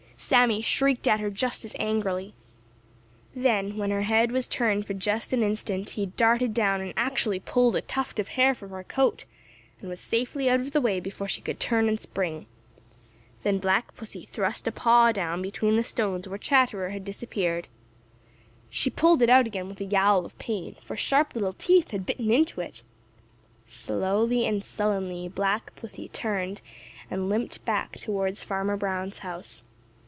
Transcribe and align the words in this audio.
Sammy 0.31 0.61
shrieked 0.61 1.07
at 1.07 1.19
her 1.19 1.31
just 1.31 1.65
as 1.65 1.75
angrily. 1.79 2.35
Then, 3.35 3.75
when 3.75 3.89
her 3.89 4.03
head 4.03 4.31
was 4.31 4.47
turned 4.47 4.85
for 4.85 4.93
just 4.93 5.33
an 5.33 5.41
instant, 5.41 5.89
he 5.89 6.05
darted 6.05 6.53
down 6.53 6.79
and 6.79 6.93
actually 6.95 7.39
pulled 7.39 7.75
a 7.75 7.81
tuft 7.81 8.19
of 8.19 8.27
hair 8.27 8.53
from 8.53 8.69
her 8.69 8.83
coat, 8.83 9.25
and 9.79 9.89
was 9.89 9.99
safely 9.99 10.47
out 10.47 10.59
of 10.59 10.73
the 10.73 10.79
way 10.79 10.99
before 10.99 11.27
she 11.27 11.41
could 11.41 11.59
turn 11.59 11.89
and 11.89 11.99
spring. 11.99 12.45
Then 13.41 13.57
Black 13.57 13.95
Pussy 13.95 14.23
thrust 14.23 14.67
a 14.67 14.71
paw 14.71 15.11
down 15.11 15.41
between 15.41 15.75
the 15.75 15.83
stones 15.83 16.27
where 16.27 16.37
Chatterer 16.37 16.91
had 16.91 17.03
disappeared. 17.03 17.67
She 18.69 18.91
pulled 18.91 19.23
it 19.23 19.29
out 19.29 19.47
again 19.47 19.67
with 19.67 19.81
a 19.81 19.85
yowl 19.85 20.23
of 20.23 20.37
pain, 20.37 20.75
for 20.83 20.95
sharp 20.95 21.33
little 21.33 21.53
teeth 21.53 21.89
had 21.89 22.05
bitten 22.05 22.29
it. 22.29 22.83
Slowly 23.65 24.45
and 24.45 24.63
sullenly 24.63 25.29
Black 25.29 25.75
Pussy 25.75 26.09
turned 26.09 26.61
and 27.09 27.27
limped 27.27 27.65
back 27.65 27.93
towards 27.97 28.39
Farmer 28.41 28.77
Brown's 28.77 29.19
house. 29.19 29.63